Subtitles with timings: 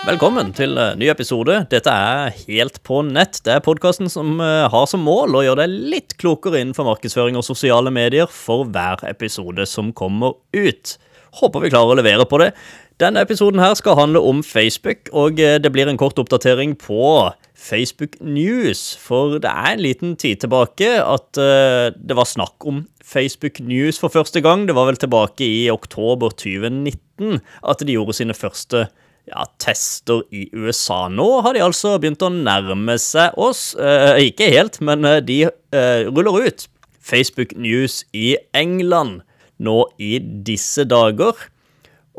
[0.00, 1.58] Velkommen til en ny episode.
[1.68, 3.42] Dette er Helt på nett.
[3.44, 7.36] Det er podkasten som eh, har som mål å gjøre deg litt klokere innenfor markedsføring
[7.36, 10.94] og sosiale medier for hver episode som kommer ut.
[11.42, 12.54] Håper vi klarer å levere på det.
[13.02, 17.28] Denne episoden her skal handle om Facebook, og eh, det blir en kort oppdatering på
[17.52, 18.94] Facebook News.
[19.04, 24.08] For det er en liten tid tilbake at det var snakk om Facebook News for
[24.16, 24.64] første gang.
[24.64, 28.86] Det var vel tilbake i oktober 2019 at de gjorde sine første
[29.30, 31.06] ja, tester i USA.
[31.08, 33.70] Nå har de altså begynt å nærme seg oss.
[33.78, 36.66] Eh, ikke helt, men eh, de eh, ruller ut
[37.00, 39.22] Facebook News i England
[39.60, 41.36] nå i disse dager.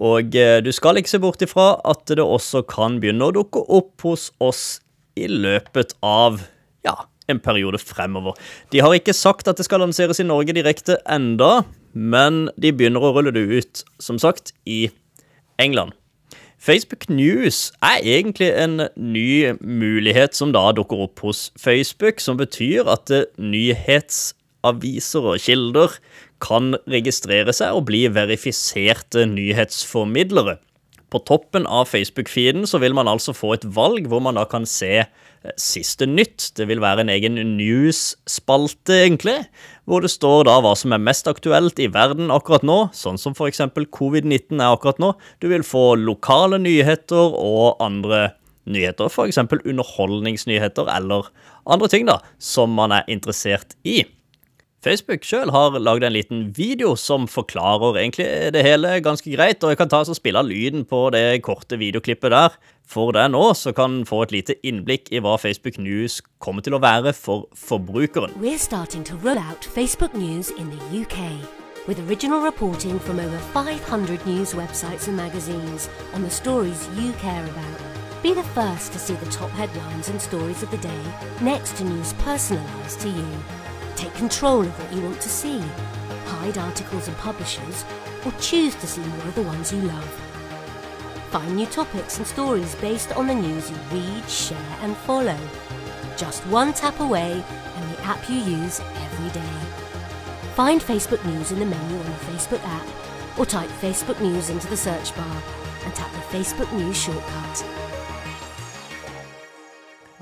[0.02, 3.64] Og eh, du skal ikke se bort ifra at det også kan begynne å dukke
[3.68, 4.66] opp hos oss
[5.20, 6.40] i løpet av
[6.88, 6.96] ja,
[7.30, 8.38] en periode fremover.
[8.72, 13.04] De har ikke sagt at det skal lanseres i Norge direkte enda, men de begynner
[13.04, 14.88] å rulle det ut, som sagt, i
[15.62, 15.94] England.
[16.62, 22.86] Facebook News er egentlig en ny mulighet som da dukker opp hos Facebook, som betyr
[22.92, 23.10] at
[23.42, 25.96] nyhetsaviser og kilder
[26.42, 30.60] kan registrere seg og bli verifiserte nyhetsformidlere.
[31.12, 34.64] På toppen av Facebook-feeden så vil man altså få et valg hvor man da kan
[34.70, 36.54] se eh, siste nytt.
[36.56, 39.38] Det vil være en egen news-spalte, egentlig,
[39.84, 43.36] hvor det står da hva som er mest aktuelt i verden akkurat nå, sånn som
[43.36, 43.60] f.eks.
[43.92, 45.12] covid-19 er akkurat nå.
[45.44, 48.30] Du vil få lokale nyheter og andre
[48.72, 49.42] nyheter, f.eks.
[49.42, 51.28] underholdningsnyheter eller
[51.68, 54.06] andre ting da, som man er interessert i.
[54.82, 59.70] Facebook sjøl har lagd en liten video som forklarer egentlig det hele ganske greit, og
[59.70, 62.56] jeg kan ta og spille lyden på det korte videoklippet der
[62.90, 66.74] for deg nå, så kan få et lite innblikk i hva Facebook News kommer til
[66.74, 68.34] å være for forbrukeren.
[68.42, 71.30] We're starting to roll out Facebook News in the UK.
[71.86, 77.46] With original reporting from over 500 news websites and magazines on the stories you care
[77.54, 78.24] about.
[78.24, 81.04] Be the first to see the top headlines and stories of the day
[81.40, 83.71] next to news personalised to you.
[84.02, 85.60] Take control of what you want to see,
[86.26, 87.86] hide articles and publishers,
[88.26, 90.10] or choose to see more of the ones you love.
[91.30, 95.38] Find new topics and stories based on the news you read, share, and follow.
[96.18, 97.44] Just one tap away,
[97.76, 99.58] and the app you use every day.
[100.56, 102.88] Find Facebook News in the menu on the Facebook app,
[103.38, 105.44] or type Facebook News into the search bar
[105.86, 107.66] and tap the Facebook News shortcut.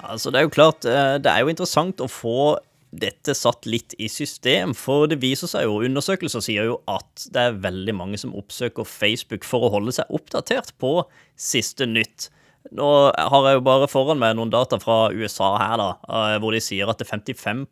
[0.03, 2.57] Altså, det er jo klart, eh, det er jo interessant å få
[2.89, 7.45] dette satt litt i system, for det viser seg jo, undersøkelser sier jo at det
[7.45, 10.97] er veldig mange som oppsøker Facebook for å holde seg oppdatert på
[11.37, 12.31] siste nytt.
[12.75, 16.53] Nå har jeg jo bare foran meg noen data fra USA her, da, eh, hvor
[16.53, 17.63] de sier at det er 55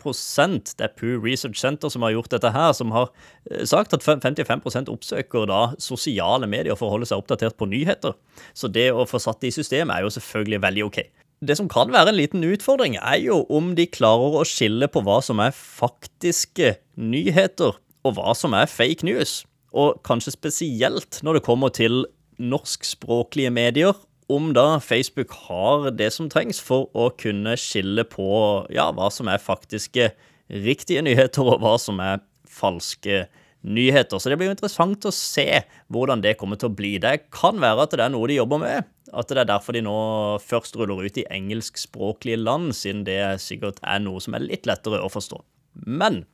[0.80, 3.12] Det er Pew Research Center som har gjort dette her, som har
[3.52, 8.16] eh, sagt at 55 oppsøker da sosiale medier for å holde seg oppdatert på nyheter.
[8.54, 11.02] Så det å få satt det i system er jo selvfølgelig veldig OK.
[11.38, 15.04] Det som kan være en liten utfordring, er jo om de klarer å skille på
[15.06, 19.44] hva som er faktiske nyheter, og hva som er fake news.
[19.70, 22.06] Og kanskje spesielt når det kommer til
[22.42, 23.94] norskspråklige medier,
[24.28, 28.30] om da Facebook har det som trengs for å kunne skille på
[28.74, 30.10] ja, hva som er faktiske
[30.50, 33.44] riktige nyheter, og hva som er falske nyheter.
[33.64, 36.98] Så det blir jo interessant å se hvordan det kommer til å bli.
[37.02, 38.88] Det kan være at det er noe de jobber med.
[39.14, 39.98] At det er derfor de nå
[40.44, 45.02] først ruller ut i engelskspråklige land, siden det sikkert er noe som er litt lettere
[45.04, 45.42] å forstå.
[45.88, 46.26] Men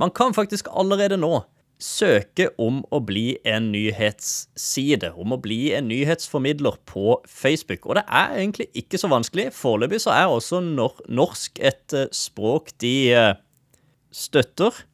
[0.00, 1.42] man kan faktisk allerede nå
[1.80, 7.86] søke om å bli en nyhetsside, om å bli en nyhetsformidler på Facebook.
[7.88, 9.48] Og det er egentlig ikke så vanskelig.
[9.56, 13.32] Foreløpig så er også norsk et eh, språk de eh,
[14.12, 14.84] støtter.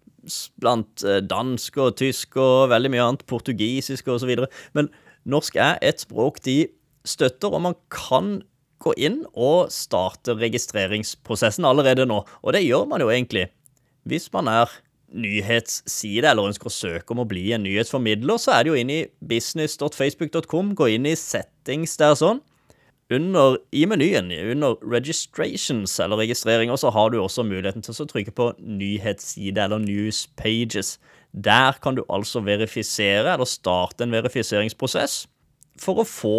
[0.62, 4.32] Blant eh, dansk og tysk og veldig mye annet, portugisisk osv.
[4.76, 4.90] Men
[5.28, 6.64] norsk er et språk de
[7.06, 8.40] støtter, og man kan
[8.82, 12.22] gå inn og starte registreringsprosessen allerede nå.
[12.42, 13.48] Og det gjør man jo egentlig.
[14.06, 14.70] Hvis man er
[15.16, 18.92] nyhetsside eller ønsker å søke om å bli en nyhetsformidler, så er det jo inn
[18.92, 19.00] i
[19.30, 22.42] business.facebook.com, gå inn i settings der sånn.
[23.10, 28.34] Under, I menyen, under registrations eller registreringer, så har du også muligheten til å trykke
[28.34, 30.96] på nyhetsside eller news pages.
[31.30, 35.26] Der kan du altså verifisere eller starte en verifiseringsprosess
[35.78, 36.38] for å få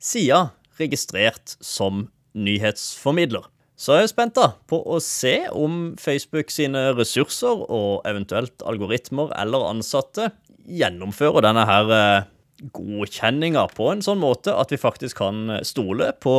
[0.00, 3.44] sida registrert som nyhetsformidler.
[3.76, 9.34] Så jeg er spent da på å se om Facebook sine ressurser og eventuelt algoritmer
[9.36, 10.30] eller ansatte
[10.64, 12.24] gjennomfører denne her eh,
[12.72, 16.36] godkjenninga på en sånn måte at vi faktisk kan stole på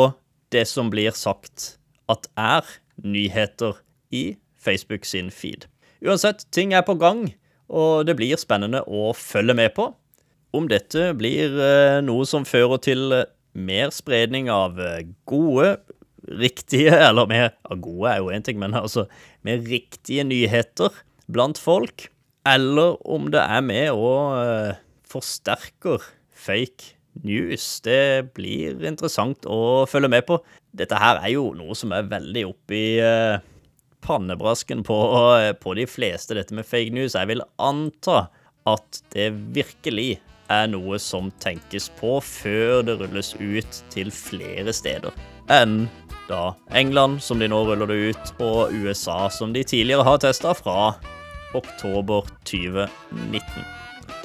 [0.53, 1.75] det som blir sagt
[2.11, 2.67] at er
[3.03, 3.77] nyheter
[4.13, 5.67] i Facebook sin feed.
[6.01, 7.27] Uansett, ting er på gang,
[7.67, 9.89] og det blir spennende å følge med på.
[10.55, 13.11] Om dette blir eh, noe som fører til
[13.57, 15.77] mer spredning av eh, gode,
[16.27, 19.07] riktige Eller mer Gode er jo én ting, men altså
[19.47, 20.93] mer riktige nyheter
[21.31, 22.09] blant folk.
[22.47, 24.75] Eller om det er med uh,
[25.11, 26.03] forsterker
[26.37, 26.95] fake
[27.25, 27.65] news.
[27.85, 30.39] Det blir interessant å følge med på.
[30.77, 33.39] Dette her er jo noe som er veldig oppi uh,
[34.05, 37.17] pannebrasken på, uh, på de fleste, dette med fake news.
[37.17, 38.27] Jeg vil anta
[38.67, 40.17] at det virkelig
[40.53, 45.15] er noe som tenkes på før det rulles ut til flere steder
[45.51, 45.85] enn
[46.27, 50.51] da England, som de nå ruller det ut, og USA, som de tidligere har testa
[50.57, 50.91] fra
[51.55, 53.76] oktober 2019.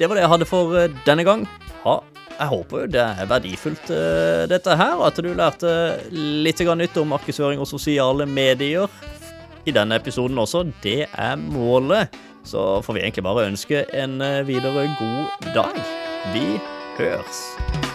[0.03, 1.45] Det var det jeg hadde for eh, denne gang.
[1.85, 1.93] Ha,
[2.33, 5.71] jeg håper jo det er verdifullt, uh, dette her, at du lærte
[6.11, 8.91] litt nytt om markedsføring og sosiale medier
[9.63, 10.65] i denne episoden også.
[10.83, 12.11] Det er målet.
[12.43, 15.83] Så får vi egentlig bare ønske en eh, videre god dag.
[16.35, 16.47] Vi
[16.99, 17.92] høres.